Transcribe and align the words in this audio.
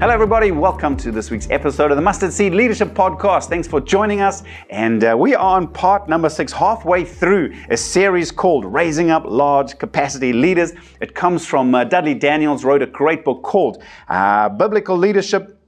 Hello, 0.00 0.14
everybody. 0.14 0.50
Welcome 0.50 0.96
to 0.96 1.12
this 1.12 1.30
week's 1.30 1.46
episode 1.50 1.90
of 1.90 1.96
the 1.98 2.02
Mustard 2.02 2.32
Seed 2.32 2.54
Leadership 2.54 2.94
Podcast. 2.94 3.50
Thanks 3.50 3.68
for 3.68 3.82
joining 3.82 4.22
us. 4.22 4.42
And 4.70 5.04
uh, 5.04 5.14
we 5.14 5.34
are 5.34 5.58
on 5.58 5.68
part 5.68 6.08
number 6.08 6.30
six, 6.30 6.52
halfway 6.52 7.04
through 7.04 7.54
a 7.68 7.76
series 7.76 8.32
called 8.32 8.64
Raising 8.64 9.10
Up 9.10 9.24
Large 9.26 9.76
Capacity 9.76 10.32
Leaders. 10.32 10.72
It 11.02 11.14
comes 11.14 11.44
from 11.44 11.74
uh, 11.74 11.84
Dudley 11.84 12.14
Daniels, 12.14 12.64
wrote 12.64 12.80
a 12.80 12.86
great 12.86 13.26
book 13.26 13.42
called 13.42 13.82
uh, 14.08 14.48
Biblical 14.48 14.96
Leadership 14.96 15.59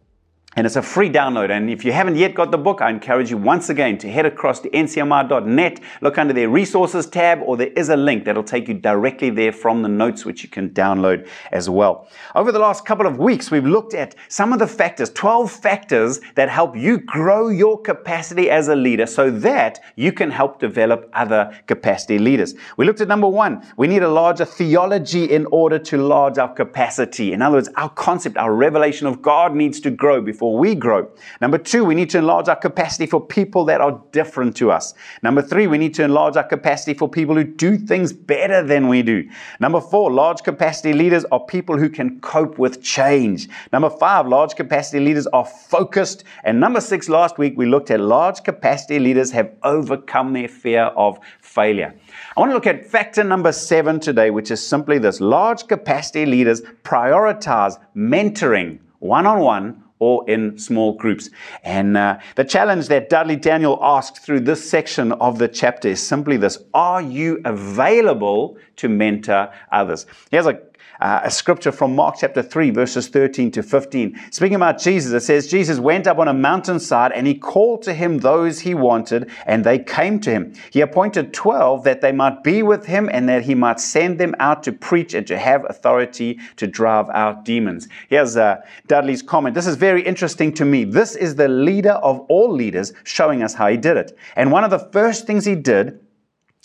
and 0.55 0.67
it's 0.67 0.77
a 0.77 0.83
free 0.83 1.09
download. 1.09 1.51
And 1.51 1.71
if 1.71 1.85
you 1.85 1.93
haven't 1.93 2.17
yet 2.17 2.35
got 2.35 2.51
the 2.51 2.59
book, 2.59 2.83
I 2.83 2.91
encourage 2.91 3.31
you 3.31 3.39
once 3.39 3.71
again 3.71 3.97
to 3.99 4.11
head 4.11 4.27
across 4.27 4.61
to 4.61 4.71
ncmr.net, 4.71 5.81
look 6.03 6.19
under 6.19 6.35
their 6.35 6.51
resources 6.51 7.07
tab, 7.07 7.41
or 7.43 7.57
there 7.57 7.69
is 7.69 7.89
a 7.89 7.97
link 7.97 8.25
that'll 8.25 8.45
take 8.45 8.69
you 8.69 8.75
directly 8.75 9.31
there 9.31 9.53
from 9.53 9.81
the 9.83 9.89
notes, 9.89 10.27
which 10.27 10.43
you 10.43 10.51
can 10.51 10.71
download 10.71 11.27
as 11.53 11.71
well. 11.71 12.09
Over 12.35 12.53
the 12.53 12.59
last 12.59 12.85
couple 12.85 13.07
of 13.07 13.19
weeks, 13.19 13.51
we've 13.51 13.65
looked 13.65 13.95
at 13.95 14.15
some 14.29 14.53
of 14.53 14.59
the 14.59 14.67
factors, 14.67 15.09
12 15.11 15.51
factors 15.51 16.21
that 16.35 16.51
help 16.51 16.77
you 16.77 16.99
grow 16.99 17.49
your 17.49 17.81
capacity 17.81 18.51
as 18.51 18.69
a 18.69 18.77
leader 18.77 19.07
so 19.07 19.31
that 19.31 19.81
you 19.97 20.13
can 20.13 20.31
help 20.31 20.61
develop 20.61 21.09
other 21.15 21.59
capacity 21.67 22.19
leaders. 22.19 22.55
We 22.77 22.85
looked 22.85 23.01
at 23.01 23.09
number 23.09 23.29
one, 23.29 23.67
we 23.79 23.87
need 23.87 24.03
a 24.03 24.11
larger 24.11 24.45
theology 24.45 25.25
in 25.25 25.47
order 25.47 25.79
to 25.79 25.97
large 25.97 26.37
our 26.37 26.53
capacity. 26.53 27.33
In 27.33 27.41
other 27.41 27.57
words, 27.57 27.71
our 27.77 27.89
concept, 27.89 28.37
our 28.37 28.53
revelation 28.53 29.07
of 29.07 29.23
God 29.23 29.55
needs 29.55 29.81
to 29.81 29.91
grow 29.91 30.21
before 30.21 30.42
before 30.43 30.59
we 30.59 30.75
grow. 30.75 31.09
Number 31.41 31.57
two, 31.57 31.85
we 31.85 31.95
need 31.95 32.11
to 32.11 32.19
enlarge 32.19 32.49
our 32.49 32.57
capacity 32.57 33.07
for 33.07 33.25
people 33.25 33.65
that 33.67 33.81
are 33.81 34.03
different 34.11 34.57
to 34.57 34.73
us. 34.73 34.93
Number 35.23 35.41
three, 35.41 35.69
we 35.69 35.79
need 35.79 35.95
to 35.95 36.03
enlarge 36.03 36.37
our 36.37 36.43
capacity 36.43 36.95
for 36.95 37.09
people 37.09 37.37
who 37.37 37.45
do 37.45 37.79
things 37.79 38.13
better 38.13 38.61
than 38.61 38.89
we 38.89 39.03
do. 39.03 39.29
Number 39.61 39.81
four, 39.81 40.11
large 40.11 40.43
capacity 40.43 40.95
leaders 40.95 41.25
are 41.31 41.39
people 41.39 41.79
who 41.79 41.89
can 41.89 42.19
cope 42.19 42.59
with 42.59 42.83
change. 42.83 43.49
Number 43.73 43.89
five, 43.89 44.27
large 44.27 44.57
capacity 44.57 44.99
leaders 44.99 45.29
are 45.29 45.45
focused. 45.45 46.25
And 46.43 46.59
number 46.59 46.81
six, 46.81 47.09
last 47.09 47.39
week 47.39 47.55
we 47.57 47.67
looked 47.67 47.93
at 47.93 48.01
large 48.01 48.43
capacity 48.43 48.99
leaders 48.99 49.31
have 49.31 49.53
overcome 49.63 50.33
their 50.33 50.49
fear 50.49 50.87
of 50.97 51.21
failure. 51.41 51.95
I 52.37 52.41
want 52.41 52.51
to 52.51 52.55
look 52.55 52.67
at 52.67 52.85
factor 52.85 53.23
number 53.23 53.53
seven 53.53 54.01
today, 54.01 54.31
which 54.31 54.51
is 54.51 54.61
simply 54.67 54.99
this 54.99 55.21
large 55.21 55.69
capacity 55.69 56.27
leaders 56.27 56.63
prioritize 56.83 57.79
mentoring 57.95 58.81
one 58.99 59.27
on 59.27 59.41
one 59.41 59.83
or 60.03 60.29
in 60.29 60.59
small 60.59 60.95
groups. 60.95 61.31
And 61.63 61.97
uh, 61.97 62.19
the 62.35 62.43
challenge 62.45 62.89
that 62.89 63.09
Dudley 63.09 63.37
Daniel 63.37 63.79
asks 63.81 64.19
through 64.19 64.41
this 64.41 64.69
section 64.69 65.13
of 65.13 65.39
the 65.39 65.47
chapter 65.47 65.87
is 65.87 66.05
simply 66.05 66.37
this 66.37 66.59
Are 66.75 67.01
you 67.01 67.41
available 67.45 68.59
to 68.79 68.89
mentor 68.89 69.53
others? 69.71 70.07
Here's 70.33 70.47
a 70.47 70.59
uh, 71.03 71.21
a 71.25 71.31
scripture 71.33 71.73
from 71.73 71.97
Mark 71.97 72.15
chapter 72.21 72.43
3, 72.43 72.71
verses 72.71 73.09
13 73.09 73.51
to 73.51 73.63
15. 73.63 74.21
Speaking 74.31 74.55
about 74.55 74.79
Jesus, 74.79 75.13
it 75.13 75.27
says, 75.27 75.49
Jesus 75.49 75.81
went 75.81 76.07
up 76.07 76.19
on 76.19 76.29
a 76.29 76.33
mountainside 76.33 77.11
and 77.11 77.27
he 77.27 77.35
called 77.35 77.83
to 77.83 77.93
him 77.93 78.19
those 78.19 78.61
he 78.61 78.73
wanted, 78.73 79.29
and 79.45 79.65
they 79.65 79.81
came 79.81 80.21
to 80.21 80.31
him. 80.31 80.55
He 80.71 80.81
appointed 80.81 81.35
12 81.35 81.83
that 81.83 82.03
they 82.03 82.13
might 82.13 82.45
be 82.45 82.63
with 82.63 82.87
him 82.87 83.11
and 83.13 83.29
that 83.29 83.43
he 83.43 83.57
might 83.57 83.81
send 83.81 84.21
them 84.21 84.37
out 84.39 84.63
to 84.63 84.73
preach 84.73 85.13
and 85.13 85.27
to 85.27 85.37
have 85.37 85.69
authority 85.69 86.39
to 86.57 86.69
drive 86.69 87.11
out 87.11 87.45
demons. 87.45 87.89
Here's 88.09 88.37
uh, 88.37 88.61
Dudley's 88.87 89.23
comment. 89.23 89.57
This 89.57 89.67
is 89.67 89.75
very 89.75 90.03
interesting 90.03 90.55
to 90.55 90.65
me. 90.65 90.85
This 90.85 91.17
is 91.17 91.35
the 91.35 91.49
leader 91.49 91.95
of 91.95 92.21
all 92.29 92.53
leaders 92.53 92.93
showing 93.03 93.43
us 93.43 93.55
how 93.55 93.67
he 93.67 93.77
did 93.77 93.97
it. 93.97 94.17
And 94.37 94.53
one 94.53 94.63
of 94.63 94.71
the 94.71 94.79
first 94.79 95.27
things 95.27 95.45
he 95.45 95.57
did 95.57 95.99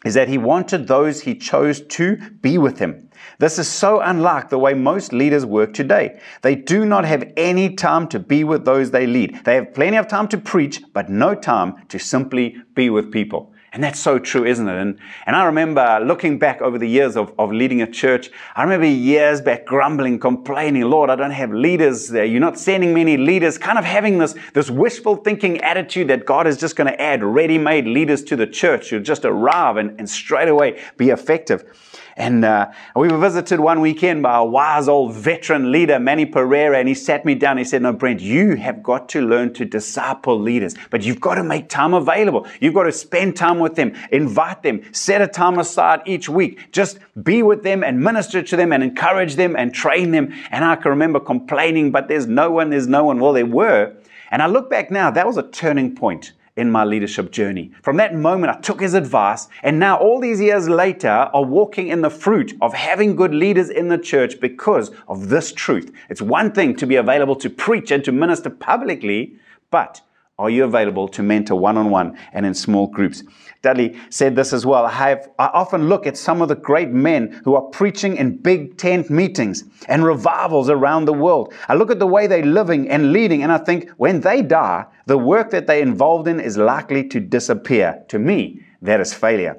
is 0.05 0.13
that 0.13 0.27
he 0.27 0.37
wanted 0.37 0.87
those 0.87 1.21
he 1.21 1.35
chose 1.35 1.81
to 1.81 2.17
be 2.41 2.57
with 2.57 2.79
him. 2.79 3.09
This 3.39 3.57
is 3.57 3.67
so 3.67 3.99
unlike 3.99 4.49
the 4.49 4.59
way 4.59 4.73
most 4.73 5.11
leaders 5.11 5.45
work 5.45 5.73
today. 5.73 6.19
They 6.43 6.55
do 6.55 6.85
not 6.85 7.05
have 7.05 7.31
any 7.35 7.75
time 7.75 8.07
to 8.09 8.19
be 8.19 8.43
with 8.43 8.65
those 8.65 8.91
they 8.91 9.07
lead. 9.07 9.43
They 9.43 9.55
have 9.55 9.73
plenty 9.73 9.97
of 9.97 10.07
time 10.07 10.27
to 10.29 10.37
preach, 10.37 10.81
but 10.93 11.09
no 11.09 11.33
time 11.35 11.87
to 11.89 11.99
simply 11.99 12.57
be 12.73 12.89
with 12.89 13.11
people. 13.11 13.53
And 13.73 13.83
that's 13.83 13.99
so 13.99 14.17
true, 14.17 14.45
isn't 14.45 14.67
it? 14.67 14.75
And, 14.75 14.97
and 15.25 15.35
I 15.35 15.43
remember 15.43 15.99
looking 16.01 16.39
back 16.39 16.61
over 16.61 16.77
the 16.77 16.87
years 16.87 17.17
of, 17.17 17.33
of 17.37 17.51
leading 17.51 17.81
a 17.81 17.91
church, 17.91 18.31
I 18.55 18.63
remember 18.63 18.87
years 18.87 19.41
back 19.41 19.65
grumbling, 19.65 20.19
complaining, 20.19 20.83
Lord, 20.83 21.09
I 21.09 21.15
don't 21.17 21.31
have 21.31 21.51
leaders 21.51 22.07
there. 22.07 22.23
You're 22.23 22.39
not 22.39 22.57
sending 22.57 22.93
me 22.93 23.01
any 23.01 23.17
leaders, 23.17 23.57
kind 23.57 23.77
of 23.77 23.83
having 23.83 24.19
this, 24.19 24.35
this 24.53 24.69
wishful 24.69 25.17
thinking 25.17 25.59
attitude 25.61 26.07
that 26.07 26.25
God 26.25 26.47
is 26.47 26.57
just 26.57 26.77
going 26.77 26.87
to 26.87 26.99
add 26.99 27.23
ready-made 27.23 27.85
leaders 27.87 28.23
to 28.23 28.37
the 28.37 28.47
church 28.47 28.89
who 28.89 29.01
just 29.01 29.25
arrive 29.25 29.75
and, 29.75 29.99
and 29.99 30.09
straight 30.09 30.47
away 30.47 30.81
be 30.95 31.09
effective. 31.09 31.65
And 32.17 32.43
uh, 32.43 32.71
we 32.95 33.09
were 33.09 33.19
visited 33.19 33.59
one 33.59 33.79
weekend 33.79 34.23
by 34.23 34.37
a 34.37 34.43
wise 34.43 34.87
old 34.87 35.13
veteran 35.13 35.71
leader, 35.71 35.99
Manny 35.99 36.25
Pereira, 36.25 36.79
and 36.79 36.87
he 36.87 36.95
sat 36.95 37.25
me 37.25 37.35
down. 37.35 37.59
He 37.59 37.63
said, 37.63 37.83
No, 37.83 37.93
Brent, 37.93 38.21
you 38.21 38.55
have 38.55 38.81
got 38.81 39.07
to 39.09 39.21
learn 39.21 39.53
to 39.53 39.65
disciple 39.65 40.39
leaders, 40.39 40.73
but 40.89 41.03
you've 41.03 41.21
got 41.21 41.35
to 41.35 41.43
make 41.43 41.69
time 41.69 41.93
available. 41.93 42.47
You've 42.59 42.73
got 42.73 42.83
to 42.83 42.91
spend 42.91 43.37
time 43.37 43.59
with 43.59 43.75
them, 43.75 43.93
invite 44.11 44.63
them, 44.63 44.81
set 44.93 45.21
a 45.21 45.27
time 45.27 45.59
aside 45.59 46.01
each 46.07 46.27
week. 46.27 46.71
Just 46.71 46.97
be 47.21 47.43
with 47.43 47.61
them 47.61 47.83
and 47.83 48.01
minister 48.01 48.41
to 48.41 48.55
them 48.55 48.73
and 48.73 48.83
encourage 48.83 49.35
them 49.35 49.55
and 49.55 49.71
train 49.71 50.09
them. 50.09 50.33
And 50.49 50.65
I 50.65 50.75
can 50.75 50.89
remember 50.89 51.19
complaining, 51.19 51.91
but 51.91 52.07
there's 52.07 52.25
no 52.25 52.49
one, 52.49 52.71
there's 52.71 52.87
no 52.87 53.03
one. 53.03 53.19
Well, 53.19 53.33
there 53.33 53.45
were. 53.45 53.93
And 54.31 54.41
I 54.41 54.47
look 54.47 54.71
back 54.71 54.89
now, 54.89 55.11
that 55.11 55.27
was 55.27 55.37
a 55.37 55.43
turning 55.43 55.95
point 55.95 56.33
in 56.57 56.71
my 56.71 56.83
leadership 56.83 57.31
journey. 57.31 57.71
From 57.83 57.97
that 57.97 58.15
moment, 58.15 58.55
I 58.55 58.59
took 58.59 58.81
his 58.81 58.93
advice, 58.93 59.47
and 59.63 59.79
now, 59.79 59.97
all 59.97 60.19
these 60.19 60.41
years 60.41 60.67
later, 60.67 61.09
are 61.09 61.43
walking 61.43 61.87
in 61.87 62.01
the 62.01 62.09
fruit 62.09 62.57
of 62.61 62.73
having 62.73 63.15
good 63.15 63.33
leaders 63.33 63.69
in 63.69 63.87
the 63.87 63.97
church 63.97 64.39
because 64.41 64.91
of 65.07 65.29
this 65.29 65.51
truth. 65.51 65.91
It's 66.09 66.21
one 66.21 66.51
thing 66.51 66.75
to 66.77 66.85
be 66.85 66.95
available 66.95 67.35
to 67.37 67.49
preach 67.49 67.91
and 67.91 68.03
to 68.03 68.11
minister 68.11 68.49
publicly, 68.49 69.35
but 69.69 70.01
are 70.39 70.49
you 70.51 70.63
available 70.63 71.07
to 71.07 71.23
mentor 71.23 71.55
one 71.55 71.77
on 71.77 71.89
one 71.89 72.17
and 72.31 72.45
in 72.45 72.53
small 72.53 72.87
groups? 72.87 73.23
Dudley 73.63 73.97
said 74.09 74.35
this 74.35 74.53
as 74.53 74.65
well. 74.65 74.85
I, 74.85 74.91
have, 74.91 75.29
I 75.39 75.47
often 75.47 75.89
look 75.89 76.05
at 76.05 76.15
some 76.15 76.43
of 76.43 76.47
the 76.47 76.55
great 76.55 76.89
men 76.89 77.41
who 77.43 77.55
are 77.55 77.63
preaching 77.63 78.17
in 78.17 78.37
big 78.37 78.77
tent 78.77 79.09
meetings 79.09 79.63
and 79.87 80.05
revivals 80.05 80.69
around 80.69 81.05
the 81.05 81.13
world. 81.13 81.53
I 81.67 81.73
look 81.73 81.89
at 81.89 81.97
the 81.97 82.07
way 82.07 82.27
they're 82.27 82.45
living 82.45 82.87
and 82.87 83.11
leading, 83.11 83.41
and 83.41 83.51
I 83.51 83.57
think 83.57 83.89
when 83.97 84.21
they 84.21 84.43
die, 84.43 84.85
the 85.07 85.17
work 85.17 85.49
that 85.51 85.65
they're 85.65 85.81
involved 85.81 86.27
in 86.27 86.39
is 86.39 86.55
likely 86.55 87.07
to 87.09 87.19
disappear. 87.19 88.03
To 88.09 88.19
me, 88.19 88.61
that 88.83 89.01
is 89.01 89.13
failure. 89.13 89.57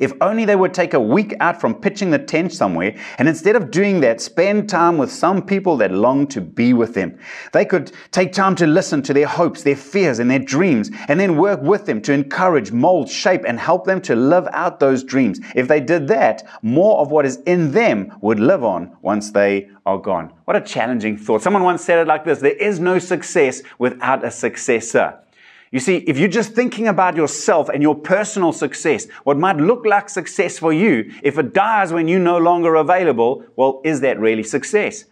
If 0.00 0.14
only 0.20 0.44
they 0.46 0.56
would 0.56 0.74
take 0.74 0.94
a 0.94 1.00
week 1.00 1.34
out 1.40 1.60
from 1.60 1.74
pitching 1.74 2.10
the 2.10 2.18
tent 2.18 2.52
somewhere 2.52 2.96
and 3.18 3.28
instead 3.28 3.54
of 3.54 3.70
doing 3.70 4.00
that, 4.00 4.20
spend 4.20 4.68
time 4.68 4.96
with 4.96 5.12
some 5.12 5.42
people 5.42 5.76
that 5.76 5.92
long 5.92 6.26
to 6.28 6.40
be 6.40 6.72
with 6.72 6.94
them. 6.94 7.18
They 7.52 7.66
could 7.66 7.92
take 8.10 8.32
time 8.32 8.56
to 8.56 8.66
listen 8.66 9.02
to 9.02 9.14
their 9.14 9.26
hopes, 9.26 9.62
their 9.62 9.76
fears, 9.76 10.18
and 10.18 10.30
their 10.30 10.38
dreams, 10.38 10.90
and 11.08 11.20
then 11.20 11.36
work 11.36 11.60
with 11.60 11.84
them 11.84 12.00
to 12.02 12.12
encourage, 12.12 12.72
mold, 12.72 13.10
shape, 13.10 13.42
and 13.46 13.60
help 13.60 13.84
them 13.84 14.00
to 14.02 14.16
live 14.16 14.48
out 14.52 14.80
those 14.80 15.04
dreams. 15.04 15.38
If 15.54 15.68
they 15.68 15.80
did 15.80 16.08
that, 16.08 16.48
more 16.62 16.98
of 16.98 17.10
what 17.10 17.26
is 17.26 17.36
in 17.46 17.72
them 17.72 18.16
would 18.22 18.40
live 18.40 18.64
on 18.64 18.96
once 19.02 19.30
they 19.30 19.68
are 19.84 19.98
gone. 19.98 20.32
What 20.46 20.56
a 20.56 20.62
challenging 20.62 21.18
thought. 21.18 21.42
Someone 21.42 21.62
once 21.62 21.84
said 21.84 21.98
it 21.98 22.06
like 22.08 22.24
this 22.24 22.40
There 22.40 22.52
is 22.52 22.80
no 22.80 22.98
success 22.98 23.62
without 23.78 24.24
a 24.24 24.30
successor. 24.30 25.18
You 25.72 25.78
see, 25.78 25.98
if 25.98 26.18
you're 26.18 26.28
just 26.28 26.52
thinking 26.52 26.88
about 26.88 27.14
yourself 27.14 27.68
and 27.68 27.80
your 27.80 27.94
personal 27.94 28.52
success, 28.52 29.06
what 29.22 29.38
might 29.38 29.56
look 29.56 29.86
like 29.86 30.08
success 30.08 30.58
for 30.58 30.72
you, 30.72 31.12
if 31.22 31.38
it 31.38 31.54
dies 31.54 31.92
when 31.92 32.08
you're 32.08 32.18
no 32.18 32.38
longer 32.38 32.74
available, 32.74 33.44
well, 33.54 33.80
is 33.84 34.00
that 34.00 34.18
really 34.18 34.42
success? 34.42 35.04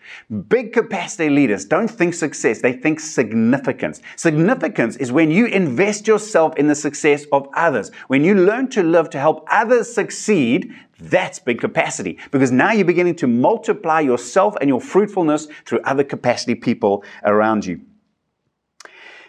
Big 0.49 0.73
capacity 0.73 1.31
leaders 1.31 1.65
don't 1.65 1.87
think 1.87 2.13
success, 2.13 2.61
they 2.61 2.73
think 2.73 2.99
significance. 2.99 4.01
Significance 4.17 4.97
is 4.97 5.13
when 5.13 5.31
you 5.31 5.47
invest 5.47 6.09
yourself 6.09 6.57
in 6.57 6.67
the 6.67 6.75
success 6.75 7.25
of 7.31 7.47
others. 7.55 7.93
When 8.09 8.25
you 8.25 8.35
learn 8.35 8.69
to 8.71 8.83
live 8.83 9.11
to 9.11 9.21
help 9.21 9.47
others 9.49 9.95
succeed, 9.95 10.75
that's 10.99 11.39
big 11.39 11.61
capacity 11.61 12.19
because 12.33 12.51
now 12.51 12.73
you're 12.73 12.85
beginning 12.85 13.15
to 13.17 13.29
multiply 13.29 14.01
yourself 14.01 14.57
and 14.61 14.69
your 14.69 14.81
fruitfulness 14.81 15.47
through 15.67 15.83
other 15.85 16.03
capacity 16.03 16.57
people 16.57 17.05
around 17.23 17.65
you. 17.65 17.81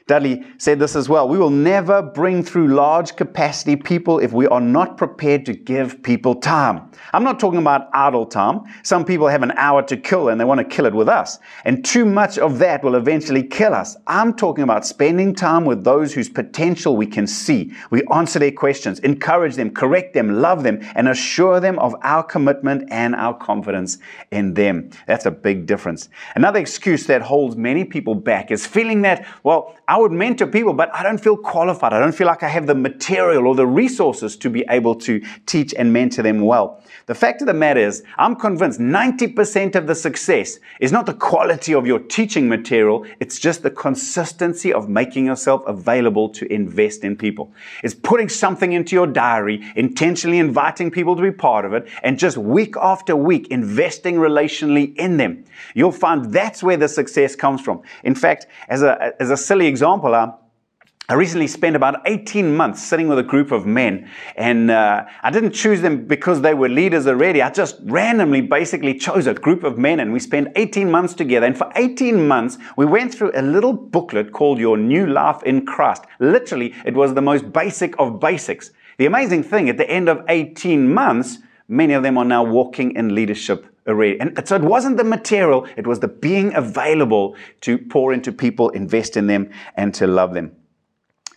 Dudley 0.10 0.44
said 0.58 0.80
this 0.80 0.96
as 0.96 1.08
well. 1.08 1.30
We 1.30 1.38
will 1.38 1.52
never 1.52 2.02
bring 2.02 2.42
through 2.42 2.70
large 2.70 3.16
capacity 3.16 3.76
people 3.76 4.18
if 4.18 4.34
we 4.34 4.48
are 4.48 4.60
not 4.60 4.98
prepared 4.98 5.46
to 5.46 5.54
give 5.54 6.02
people 6.02 6.34
time. 6.34 6.90
I'm 7.14 7.24
not 7.24 7.40
talking 7.40 7.60
about 7.60 7.90
idle 7.94 8.26
time. 8.26 8.62
Some 8.82 9.06
people 9.06 9.28
have 9.28 9.44
an 9.44 9.52
hour 9.52 9.84
to 9.84 9.96
kill 9.96 10.30
and 10.30 10.42
they 10.42 10.46
want 10.46 10.62
to 10.62 10.64
kill 10.64 10.88
it 10.88 10.96
with 10.96 11.08
us. 11.08 11.38
And 11.64 11.86
too 11.86 12.06
much 12.06 12.40
of 12.40 12.58
that 12.58 12.84
will 12.84 12.96
eventually 12.96 13.44
kill 13.44 13.76
us. 13.76 13.98
I'm 14.08 14.34
talking 14.34 14.64
about 14.64 14.84
spending 14.84 15.36
time 15.36 15.64
with 15.64 15.84
those 15.84 16.12
whose 16.12 16.28
potential 16.28 16.98
we 16.98 17.06
can 17.06 17.28
see. 17.28 17.72
We 17.92 18.02
answer 18.12 18.40
their 18.40 18.52
questions, 18.52 18.98
encourage 19.02 19.58
them, 19.58 19.70
correct 19.70 20.16
them, 20.16 20.42
love 20.42 20.64
them, 20.64 20.80
and 20.96 21.08
assure 21.08 21.60
them 21.60 21.78
of 21.78 21.96
our 22.02 22.24
commitment 22.24 22.92
and 22.92 23.14
our 23.14 23.38
confidence 23.38 24.00
in 24.32 24.56
them. 24.56 24.90
That's 25.06 25.28
a 25.28 25.32
big 25.32 25.68
difference. 25.68 26.10
Another 26.34 26.60
excuse 26.60 27.06
that 27.06 27.22
holds 27.22 27.56
many 27.56 27.84
people 27.86 28.16
back 28.16 28.50
is 28.50 28.66
feeling 28.66 29.04
that, 29.04 29.28
well, 29.44 29.76
our 29.88 29.99
would 30.00 30.12
mentor 30.12 30.48
people, 30.48 30.74
but 30.74 30.94
I 30.94 31.04
don't 31.04 31.18
feel 31.20 31.38
qualified. 31.38 31.94
I 31.94 32.00
don't 32.00 32.16
feel 32.16 32.28
like 32.28 32.44
I 32.44 32.48
have 32.48 32.68
the 32.68 32.76
material 32.76 33.48
or 33.48 33.56
the 33.56 33.68
resources 33.68 34.36
to 34.38 34.50
be 34.50 34.66
able 34.70 34.96
to 34.96 35.22
teach 35.46 35.74
and 35.74 35.92
mentor 35.94 36.24
them 36.24 36.42
well. 36.42 36.84
The 37.06 37.16
fact 37.16 37.42
of 37.42 37.48
the 37.48 37.54
matter 37.54 37.80
is, 37.80 38.04
I'm 38.18 38.36
convinced 38.36 38.80
90% 38.80 39.76
of 39.76 39.88
the 39.88 39.96
success 39.96 40.60
is 40.80 40.92
not 40.92 41.06
the 41.06 41.14
quality 41.14 41.74
of 41.74 41.88
your 41.88 42.00
teaching 42.00 42.48
material, 42.48 43.06
it's 43.20 43.40
just 43.40 43.64
the 43.64 43.72
consistency 43.72 44.72
of 44.72 44.90
making 44.90 45.26
yourself 45.26 45.64
available 45.66 46.30
to 46.30 46.52
invest 46.54 47.04
in 47.04 47.16
people. 47.16 47.52
It's 47.84 47.96
putting 47.96 48.30
something 48.30 48.74
into 48.74 48.96
your 48.96 49.08
diary, 49.08 49.66
intentionally 49.76 50.38
inviting 50.40 50.92
people 50.92 51.16
to 51.16 51.22
be 51.22 51.32
part 51.32 51.66
of 51.66 51.74
it, 51.74 51.88
and 52.04 52.20
just 52.20 52.38
week 52.38 52.76
after 52.80 53.16
week 53.16 53.48
investing 53.48 54.16
relationally 54.16 54.96
in 54.96 55.18
them. 55.18 55.46
You'll 55.74 55.92
find 55.92 56.32
that's 56.32 56.62
where 56.62 56.78
the 56.78 56.88
success 56.88 57.36
comes 57.36 57.62
from. 57.62 57.82
In 58.04 58.16
fact, 58.16 58.48
as 58.68 58.84
a, 58.84 59.14
as 59.20 59.30
a 59.32 59.38
silly 59.38 59.66
example, 59.66 59.89
uh, 59.96 60.34
I 61.10 61.16
recently 61.16 61.48
spent 61.48 61.76
about 61.76 62.02
18 62.06 62.56
months 62.56 62.84
sitting 62.84 63.08
with 63.08 63.18
a 63.18 63.24
group 63.24 63.52
of 63.52 63.66
men, 63.66 64.08
and 64.36 64.70
uh, 64.70 65.06
I 65.24 65.32
didn't 65.32 65.54
choose 65.54 65.82
them 65.82 66.06
because 66.06 66.42
they 66.42 66.54
were 66.54 66.70
leaders 66.70 67.08
already. 67.08 67.42
I 67.42 67.50
just 67.50 67.78
randomly 67.82 68.42
basically 68.42 68.94
chose 68.94 69.26
a 69.26 69.34
group 69.34 69.64
of 69.64 69.80
men, 69.80 70.00
and 70.00 70.14
we 70.14 70.20
spent 70.20 70.50
18 70.56 70.92
months 70.92 71.16
together. 71.16 71.48
And 71.48 71.58
for 71.58 71.72
18 71.76 72.28
months, 72.28 72.60
we 72.78 72.86
went 72.86 73.12
through 73.12 73.32
a 73.34 73.42
little 73.42 73.74
booklet 73.74 74.34
called 74.34 74.60
Your 74.60 74.78
New 74.78 75.08
Life 75.08 75.42
in 75.42 75.66
Christ. 75.66 76.04
Literally, 76.20 76.76
it 76.86 76.94
was 76.94 77.16
the 77.16 77.24
most 77.24 77.52
basic 77.52 78.00
of 78.00 78.20
basics. 78.20 78.70
The 79.00 79.08
amazing 79.08 79.42
thing, 79.42 79.68
at 79.68 79.78
the 79.78 79.90
end 79.90 80.10
of 80.10 80.24
18 80.30 80.94
months, 80.94 81.40
many 81.70 81.94
of 81.94 82.04
them 82.04 82.18
are 82.18 82.26
now 82.26 82.44
walking 82.44 82.96
in 82.96 83.16
leadership 83.16 83.66
already. 83.88 84.20
And 84.20 84.46
so 84.46 84.56
it 84.56 84.62
wasn't 84.62 84.98
the 84.98 85.04
material, 85.04 85.66
it 85.78 85.88
was 85.88 86.00
the 86.00 86.08
being 86.08 86.54
available 86.56 87.36
to 87.62 87.78
pour 87.78 88.12
into 88.12 88.32
people, 88.32 88.70
invest 88.70 89.16
in 89.16 89.28
them, 89.28 89.50
and 89.76 89.94
to 89.94 90.08
love 90.08 90.34
them. 90.34 90.52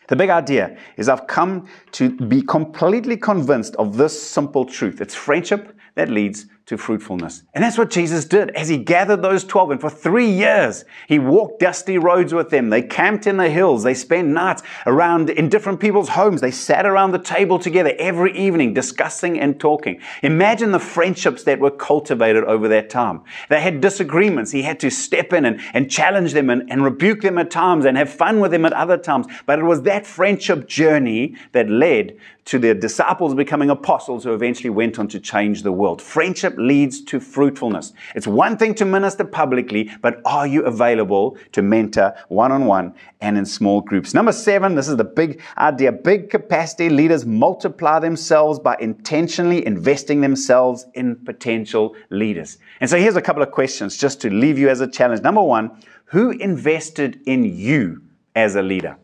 The 0.09 0.17
big 0.17 0.31
idea 0.31 0.77
is 0.97 1.09
I've 1.09 1.27
come 1.27 1.69
to 1.93 2.11
be 2.11 2.43
completely 2.43 3.17
convinced 3.17 3.77
of 3.77 3.97
this 3.97 4.21
simple 4.21 4.65
truth. 4.65 5.01
It's 5.01 5.15
friendship 5.15 5.77
that 5.95 6.09
leads 6.09 6.47
to 6.73 6.79
fruitfulness. 6.79 7.43
And 7.53 7.63
that's 7.63 7.77
what 7.77 7.91
Jesus 7.91 8.25
did 8.25 8.49
as 8.51 8.69
he 8.69 8.79
gathered 8.79 9.21
those 9.21 9.45
12. 9.45 9.73
And 9.73 9.81
for 9.81 9.91
three 9.91 10.31
years, 10.31 10.87
he 11.07 11.19
walked 11.19 11.61
dusty 11.61 11.99
roads 11.99 12.33
with 12.33 12.49
them. 12.49 12.71
They 12.71 12.81
camped 12.81 13.27
in 13.27 13.37
the 13.37 13.51
hills. 13.51 13.83
They 13.83 13.93
spent 13.93 14.29
nights 14.29 14.63
around 14.87 15.29
in 15.29 15.51
different 15.51 15.81
people's 15.81 16.09
homes. 16.09 16.41
They 16.41 16.51
sat 16.51 16.87
around 16.87 17.13
the 17.13 17.19
table 17.19 17.59
together 17.59 17.93
every 17.99 18.37
evening 18.37 18.73
discussing 18.73 19.39
and 19.39 19.61
talking. 19.61 20.01
Imagine 20.23 20.73
the 20.73 20.81
friendships 20.81 21.45
that 21.45 21.61
were 21.61 21.71
cultivated 21.71 22.45
over 22.45 22.69
that 22.69 22.89
time. 22.89 23.21
They 23.51 23.61
had 23.61 23.83
disagreements. 23.83 24.51
He 24.51 24.63
had 24.63 24.81
to 24.81 24.91
step 24.91 25.35
in 25.35 25.45
and, 25.45 25.61
and 25.75 25.91
challenge 25.91 26.33
them 26.33 26.49
and, 26.49 26.71
and 26.71 26.83
rebuke 26.83 27.21
them 27.21 27.37
at 27.37 27.51
times 27.51 27.85
and 27.85 27.99
have 27.99 28.11
fun 28.11 28.41
with 28.41 28.51
them 28.51 28.65
at 28.65 28.73
other 28.73 28.97
times. 28.97 29.27
But 29.45 29.59
it 29.59 29.65
was 29.65 29.83
that 29.83 30.07
friendship 30.07 30.67
journey 30.69 31.37
that 31.53 31.69
led 31.69 32.17
to 32.45 32.59
the 32.59 32.75
disciples 32.75 33.35
becoming 33.35 33.71
apostles 33.71 34.25
who 34.25 34.35
eventually 34.35 34.71
went 34.71 34.99
on 34.99 35.07
to 35.09 35.21
change 35.21 35.63
the 35.63 35.71
world. 35.71 36.03
Friendship 36.03 36.55
leads 36.67 37.03
to 37.05 37.21
fruitfulness. 37.21 37.93
It's 38.15 38.27
one 38.27 38.57
thing 38.57 38.75
to 38.77 38.85
minister 38.85 39.25
publicly, 39.25 39.91
but 40.01 40.21
are 40.25 40.47
you 40.47 40.65
available 40.65 41.37
to 41.53 41.63
mentor 41.63 42.15
one 42.29 42.53
on 42.53 42.67
one 42.67 42.95
and 43.21 43.37
in 43.37 43.45
small 43.45 43.81
groups? 43.81 44.15
Number 44.15 44.33
seven, 44.33 44.75
this 44.75 44.89
is 44.89 44.97
the 44.97 45.05
big 45.05 45.41
idea. 45.59 45.93
Big 45.93 46.31
capacity 46.31 46.89
leaders 46.89 47.27
multiply 47.27 47.99
themselves 47.99 48.59
by 48.59 48.77
intentionally 48.81 49.67
investing 49.67 50.21
themselves 50.21 50.87
in 50.95 51.17
potential 51.17 51.95
leaders. 52.11 52.59
And 52.81 52.89
so 52.89 52.97
here's 52.97 53.17
a 53.17 53.23
couple 53.23 53.43
of 53.43 53.51
questions 53.51 53.97
just 53.97 54.21
to 54.23 54.31
leave 54.31 54.59
you 54.59 54.69
as 54.69 54.81
a 54.81 54.91
challenge. 54.91 55.23
Number 55.23 55.43
one, 55.43 55.71
who 56.07 56.31
invested 56.31 57.21
in 57.27 57.45
you 57.45 58.03
as 58.35 58.55
a 58.55 58.63
leader? 58.63 58.99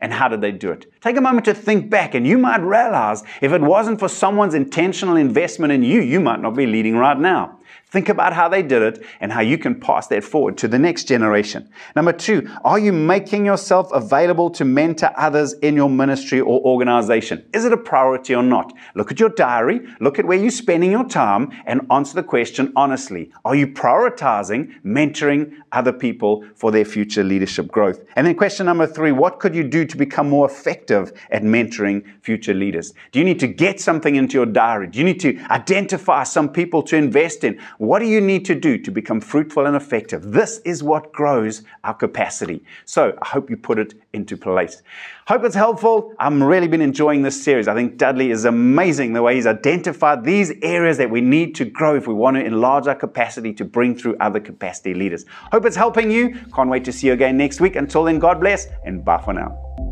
And 0.00 0.12
how 0.12 0.28
did 0.28 0.40
they 0.40 0.52
do 0.52 0.70
it? 0.70 0.91
Take 1.02 1.16
a 1.16 1.20
moment 1.20 1.44
to 1.46 1.54
think 1.54 1.90
back, 1.90 2.14
and 2.14 2.24
you 2.24 2.38
might 2.38 2.60
realize 2.60 3.24
if 3.40 3.50
it 3.50 3.60
wasn't 3.60 3.98
for 3.98 4.08
someone's 4.08 4.54
intentional 4.54 5.16
investment 5.16 5.72
in 5.72 5.82
you, 5.82 6.00
you 6.00 6.20
might 6.20 6.40
not 6.40 6.54
be 6.54 6.64
leading 6.64 6.96
right 6.96 7.18
now. 7.18 7.58
Think 7.92 8.08
about 8.08 8.32
how 8.32 8.48
they 8.48 8.62
did 8.62 8.80
it 8.80 9.04
and 9.20 9.30
how 9.30 9.42
you 9.42 9.58
can 9.58 9.78
pass 9.78 10.06
that 10.06 10.24
forward 10.24 10.56
to 10.58 10.66
the 10.66 10.78
next 10.78 11.04
generation. 11.04 11.68
Number 11.94 12.14
two, 12.14 12.48
are 12.64 12.78
you 12.78 12.90
making 12.90 13.44
yourself 13.44 13.92
available 13.92 14.48
to 14.52 14.64
mentor 14.64 15.12
others 15.14 15.52
in 15.60 15.76
your 15.76 15.90
ministry 15.90 16.40
or 16.40 16.58
organization? 16.62 17.44
Is 17.52 17.66
it 17.66 17.72
a 17.74 17.76
priority 17.76 18.34
or 18.34 18.42
not? 18.42 18.72
Look 18.94 19.12
at 19.12 19.20
your 19.20 19.28
diary, 19.28 19.86
look 20.00 20.18
at 20.18 20.24
where 20.24 20.38
you're 20.38 20.50
spending 20.50 20.90
your 20.90 21.06
time, 21.06 21.50
and 21.66 21.82
answer 21.90 22.14
the 22.14 22.22
question 22.22 22.72
honestly. 22.76 23.30
Are 23.44 23.54
you 23.54 23.66
prioritizing 23.66 24.72
mentoring 24.82 25.52
other 25.72 25.92
people 25.92 26.46
for 26.54 26.70
their 26.70 26.86
future 26.86 27.22
leadership 27.22 27.68
growth? 27.68 28.02
And 28.16 28.26
then 28.26 28.36
question 28.36 28.64
number 28.64 28.86
three, 28.86 29.12
what 29.12 29.38
could 29.38 29.54
you 29.54 29.64
do 29.64 29.84
to 29.84 29.96
become 29.98 30.30
more 30.30 30.46
effective 30.92 31.20
at 31.30 31.42
mentoring 31.42 32.04
future 32.22 32.54
leaders? 32.54 32.94
Do 33.10 33.18
you 33.18 33.24
need 33.24 33.40
to 33.40 33.48
get 33.48 33.80
something 33.80 34.16
into 34.16 34.34
your 34.34 34.46
diary? 34.46 34.88
Do 34.88 34.98
you 34.98 35.04
need 35.04 35.20
to 35.20 35.38
identify 35.50 36.24
some 36.24 36.48
people 36.48 36.82
to 36.84 36.96
invest 36.96 37.44
in? 37.44 37.58
What 37.78 38.00
do 38.00 38.06
you 38.06 38.20
need 38.20 38.44
to 38.46 38.54
do 38.54 38.78
to 38.78 38.90
become 38.90 39.20
fruitful 39.20 39.66
and 39.66 39.76
effective? 39.76 40.32
This 40.32 40.60
is 40.64 40.82
what 40.82 41.12
grows 41.12 41.62
our 41.84 41.94
capacity. 41.94 42.64
So 42.84 43.16
I 43.20 43.28
hope 43.28 43.50
you 43.50 43.56
put 43.56 43.78
it 43.78 43.94
into 44.12 44.36
place. 44.36 44.82
Hope 45.28 45.44
it's 45.44 45.54
helpful. 45.54 46.14
I'm 46.18 46.42
really 46.42 46.68
been 46.68 46.80
enjoying 46.80 47.22
this 47.22 47.42
series. 47.42 47.68
I 47.68 47.74
think 47.74 47.96
Dudley 47.96 48.30
is 48.30 48.44
amazing 48.44 49.12
the 49.12 49.22
way 49.22 49.36
he's 49.36 49.46
identified 49.46 50.24
these 50.24 50.52
areas 50.62 50.98
that 50.98 51.10
we 51.10 51.20
need 51.20 51.54
to 51.56 51.64
grow 51.64 51.96
if 51.96 52.06
we 52.06 52.14
want 52.14 52.36
to 52.36 52.44
enlarge 52.44 52.86
our 52.86 52.94
capacity 52.94 53.52
to 53.54 53.64
bring 53.64 53.96
through 53.96 54.16
other 54.20 54.40
capacity 54.40 54.94
leaders. 54.94 55.24
Hope 55.52 55.64
it's 55.64 55.76
helping 55.76 56.10
you. 56.10 56.34
Can't 56.54 56.68
wait 56.68 56.84
to 56.84 56.92
see 56.92 57.06
you 57.06 57.12
again 57.12 57.36
next 57.36 57.60
week. 57.60 57.76
Until 57.76 58.04
then, 58.04 58.18
God 58.18 58.40
bless 58.40 58.66
and 58.84 59.04
bye 59.04 59.22
for 59.22 59.32
now. 59.32 59.91